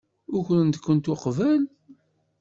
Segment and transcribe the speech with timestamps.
[0.37, 1.61] Ukren-kent uqbel?